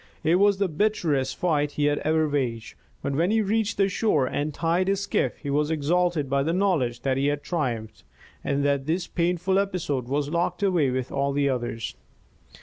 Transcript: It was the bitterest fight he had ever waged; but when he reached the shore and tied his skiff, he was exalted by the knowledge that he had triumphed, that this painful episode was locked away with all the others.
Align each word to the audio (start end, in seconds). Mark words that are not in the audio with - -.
It 0.23 0.37
was 0.39 0.57
the 0.57 0.67
bitterest 0.67 1.37
fight 1.37 1.73
he 1.73 1.85
had 1.85 1.99
ever 1.99 2.27
waged; 2.27 2.73
but 3.03 3.13
when 3.13 3.29
he 3.29 3.39
reached 3.43 3.77
the 3.77 3.87
shore 3.87 4.25
and 4.25 4.51
tied 4.51 4.87
his 4.87 5.01
skiff, 5.01 5.37
he 5.37 5.51
was 5.51 5.69
exalted 5.69 6.27
by 6.27 6.41
the 6.41 6.53
knowledge 6.53 7.01
that 7.01 7.17
he 7.17 7.27
had 7.27 7.43
triumphed, 7.43 8.03
that 8.43 8.87
this 8.87 9.05
painful 9.05 9.59
episode 9.59 10.07
was 10.07 10.29
locked 10.29 10.63
away 10.63 10.89
with 10.89 11.11
all 11.11 11.33
the 11.33 11.49
others. 11.49 11.93